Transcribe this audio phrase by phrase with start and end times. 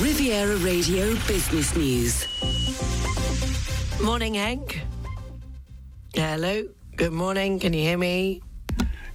[0.00, 2.24] Riviera Radio Business News.
[4.00, 4.80] Morning, Hank.
[6.14, 6.62] Hello.
[6.96, 7.58] Good morning.
[7.58, 8.40] Can you hear me?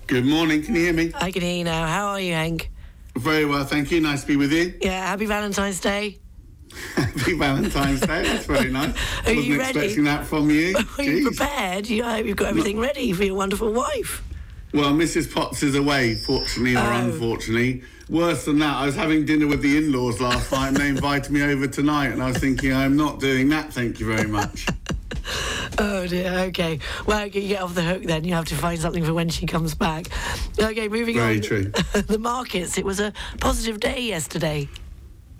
[0.08, 0.62] Good morning.
[0.62, 1.12] Can you hear me?
[1.16, 1.88] I can hear you now.
[1.88, 2.70] How are you, Hank?
[3.16, 4.02] Very well, thank you.
[4.02, 4.74] Nice to be with you.
[4.82, 5.08] Yeah.
[5.08, 6.20] Happy Valentine's Day.
[6.96, 8.24] Happy Valentine's Day.
[8.24, 8.90] That's very nice.
[9.26, 9.80] Are Wasn't you ready?
[9.80, 10.76] expecting that from you.
[10.98, 11.88] Are you prepared?
[11.88, 14.22] You, I hope you've got everything ready for your wonderful wife.
[14.74, 15.32] Well, Mrs.
[15.34, 16.94] Potts is away, fortunately or Oh.
[16.94, 17.84] unfortunately.
[18.10, 21.32] Worse than that, I was having dinner with the in-laws last night and they invited
[21.32, 24.66] me over tonight and I was thinking, I'm not doing that, thank you very much.
[25.80, 26.30] Oh dear.
[26.50, 26.78] Okay.
[27.08, 28.26] Well, you get off the hook then.
[28.26, 30.08] You have to find something for when she comes back.
[30.62, 30.88] Okay.
[30.88, 31.42] Moving Very on.
[31.42, 32.02] Very true.
[32.02, 32.78] the markets.
[32.78, 34.70] It was a positive day yesterday.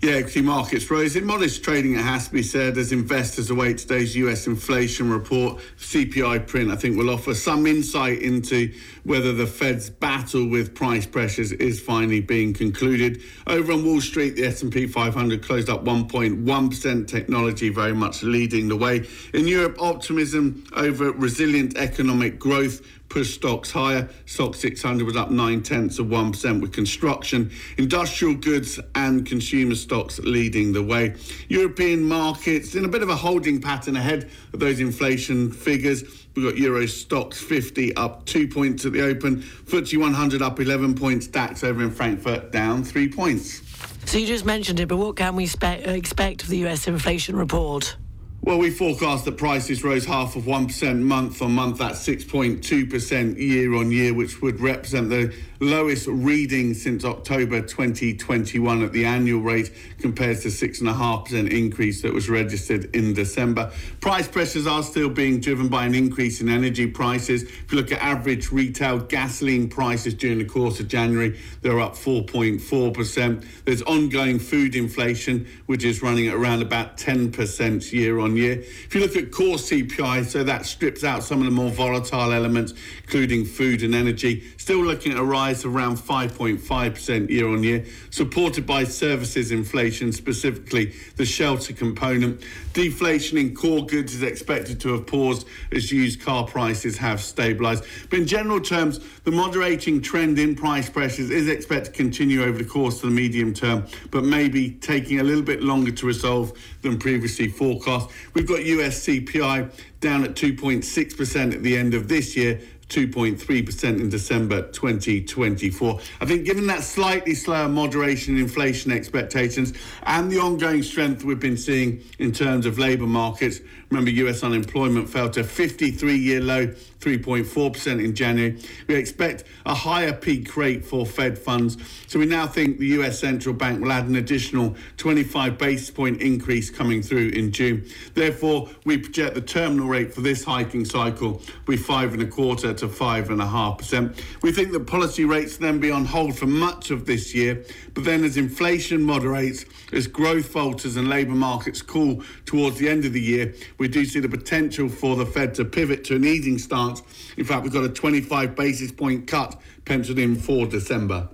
[0.04, 3.78] Yeah, equity markets rose in modest trading, it has to be said, as investors await
[3.78, 5.62] today's US inflation report.
[5.78, 8.70] CPI print, I think, will offer some insight into
[9.04, 13.22] whether the Fed's battle with price pressures is finally being concluded.
[13.46, 18.76] Over on Wall Street, the S&P 500 closed up 1.1%, technology very much leading the
[18.76, 19.08] way.
[19.32, 22.82] In Europe, optimism over resilient economic growth
[23.14, 24.08] pushed stocks higher.
[24.26, 27.48] Stoxx 600 was up nine tenths of 1% with construction,
[27.78, 31.14] industrial goods, and consumer stocks leading the way.
[31.48, 36.26] European markets in a bit of a holding pattern ahead of those inflation figures.
[36.34, 40.96] We've got Euro Stoxx 50 up two points at the open, FTSE 100 up 11
[40.96, 43.62] points, DAX over in Frankfurt down three points.
[44.06, 46.88] So you just mentioned it, but what can we spe- uh, expect of the U.S.
[46.88, 47.96] inflation report?
[48.44, 51.78] Well, we forecast that prices rose half of 1% month on month.
[51.78, 58.92] That's 6.2% year on year, which would represent the lowest reading since October 2021 at
[58.92, 63.72] the annual rate, compared to 6.5% increase that was registered in December.
[64.02, 67.44] Price pressures are still being driven by an increase in energy prices.
[67.44, 71.94] If you look at average retail gasoline prices during the course of January, they're up
[71.94, 73.46] 4.4%.
[73.64, 78.60] There's ongoing food inflation, which is running at around about 10% year on year.
[78.60, 82.32] If you look at core CPI, so that strips out some of the more volatile
[82.32, 87.62] elements, including food and energy, still looking at a rise of around 5.5% year on
[87.62, 92.42] year, supported by services inflation, specifically the shelter component.
[92.72, 97.86] Deflation in core goods is expected to have paused as used car prices have stabilised.
[98.10, 102.58] But in general terms, the moderating trend in price pressures is expected to continue over
[102.58, 106.52] the course of the medium term, but maybe taking a little bit longer to resolve
[106.82, 108.10] than previously forecast.
[108.32, 109.70] We've got US CPI
[110.00, 112.60] down at 2.6% at the end of this year.
[112.88, 116.00] 2.3% in December 2024.
[116.20, 119.72] I think, given that slightly slower moderation in inflation expectations
[120.04, 125.08] and the ongoing strength we've been seeing in terms of labour markets, remember, US unemployment
[125.08, 128.60] fell to 53 year low, 3.4% in January.
[128.86, 131.76] We expect a higher peak rate for Fed funds.
[132.06, 136.20] So we now think the US central bank will add an additional 25 basis point
[136.20, 137.86] increase coming through in June.
[138.14, 142.26] Therefore, we project the terminal rate for this hiking cycle will be five and a
[142.26, 144.22] quarter to five and a half percent.
[144.42, 147.64] We think that policy rates then be on hold for much of this year,
[147.94, 153.04] but then as inflation moderates, as growth falters and labour markets cool towards the end
[153.04, 156.24] of the year, we do see the potential for the Fed to pivot to an
[156.24, 157.02] easing stance.
[157.36, 161.28] In fact, we've got a 25 basis point cut penciled in for December.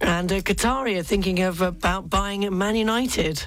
[0.00, 3.44] And uh, Qatari are thinking of about buying Man United.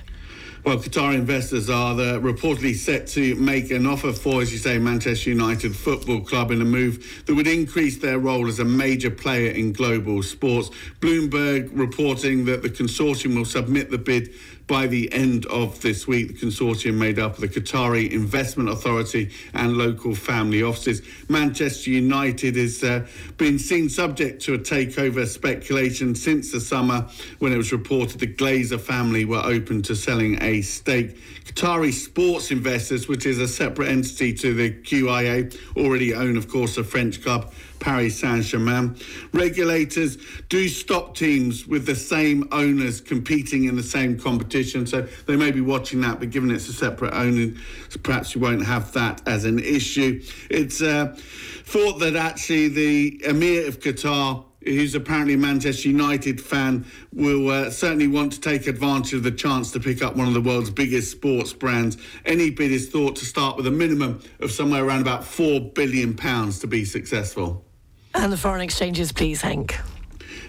[0.65, 5.29] Well, Qatar investors are reportedly set to make an offer for, as you say, Manchester
[5.29, 9.51] United Football Club in a move that would increase their role as a major player
[9.51, 10.69] in global sports.
[11.01, 14.29] Bloomberg reporting that the consortium will submit the bid
[14.67, 16.39] by the end of this week.
[16.39, 21.01] The consortium made up of the Qatari Investment Authority and local family offices.
[21.29, 23.05] Manchester United has uh,
[23.37, 27.07] been seen subject to a takeover speculation since the summer
[27.39, 31.17] when it was reported the Glazer family were open to selling a stake.
[31.45, 36.75] Qatari sports investors, which is a separate entity to the QIA, already own, of course,
[36.75, 37.53] the French club
[37.83, 38.95] Paris Saint Germain.
[39.33, 44.52] Regulators do stop teams with the same owners competing in the same competition,
[44.85, 47.53] so they may be watching that, but given it's a separate owner,
[48.03, 50.21] perhaps you won't have that as an issue.
[50.49, 51.15] It's uh,
[51.65, 57.69] thought that actually the Emir of Qatar who's apparently a Manchester United fan, will uh,
[57.69, 60.69] certainly want to take advantage of the chance to pick up one of the world's
[60.69, 61.97] biggest sports brands.
[62.25, 66.15] Any bid is thought to start with a minimum of somewhere around about £4 billion
[66.15, 67.65] to be successful.
[68.13, 69.77] And the foreign exchanges, please, Hank.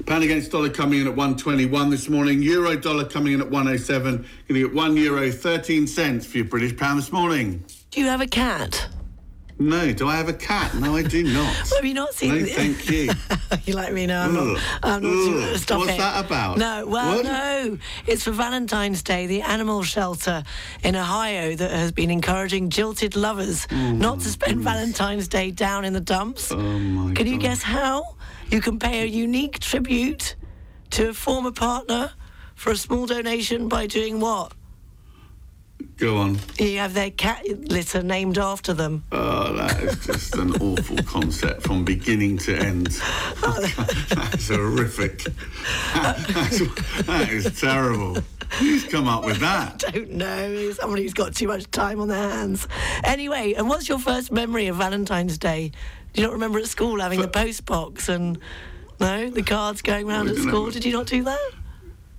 [0.07, 2.43] Pound against dollar coming in at 121 this morning.
[2.43, 4.17] Euro dollar coming in at 107.
[4.17, 7.65] Going to get one euro 13 cents for your British pound this morning.
[7.91, 8.89] Do you have a cat?
[9.57, 10.75] No, do I have a cat?
[10.75, 11.55] No, I do not.
[11.77, 13.11] Have you not seen No, the- thank you.
[13.67, 14.25] you like me now?
[14.25, 14.61] I'm not.
[14.83, 15.57] I'm not Ugh.
[15.59, 15.99] stop What's it.
[15.99, 16.59] that about?
[16.59, 17.25] No, well, What?
[17.25, 17.79] no.
[18.07, 19.27] It's for Valentine's Day.
[19.29, 20.43] The animal shelter
[20.83, 25.85] in Ohio that has been encouraging jilted lovers oh not to spend Valentine's Day down
[25.85, 26.51] in the dumps.
[26.51, 27.17] Oh my god.
[27.17, 27.43] Can you God.
[27.43, 28.17] guess how?
[28.51, 30.35] You can pay a unique tribute
[30.91, 32.11] to a former partner
[32.57, 34.53] for a small donation by doing what?
[35.97, 36.39] Go on.
[36.59, 39.05] You have their cat litter named after them.
[39.13, 42.87] Oh, that is just an awful concept from beginning to end.
[43.41, 45.23] That's horrific.
[45.95, 46.59] That's,
[47.07, 48.17] that is terrible.
[48.59, 49.85] Who's come up with that?
[49.87, 50.73] I don't know.
[50.73, 52.67] Somebody who's got too much time on their hands.
[53.05, 55.71] Anyway, and what's your first memory of Valentine's Day?
[56.13, 58.39] Do you not remember at school having the post box and
[59.01, 60.71] no, the cards going round at school?
[60.71, 61.51] Did you not do that?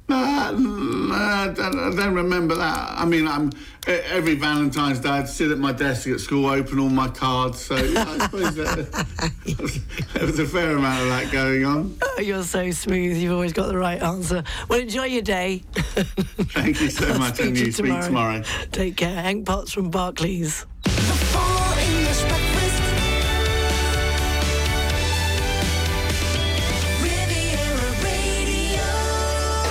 [0.07, 2.93] Uh, no, I, don't, I don't remember that.
[2.95, 3.51] I mean, I'm
[3.87, 7.59] every Valentine's Day I'd sit at my desk at school, open all my cards.
[7.59, 9.05] So I suppose that,
[10.13, 11.97] there was a fair amount of that going on.
[12.03, 13.17] Oh, you're so smooth.
[13.17, 14.43] You've always got the right answer.
[14.69, 15.63] Well, enjoy your day.
[15.73, 18.43] Thank you so much, and you speak tomorrow.
[18.71, 19.21] Take care.
[19.21, 20.65] Hank Potts from Barclays.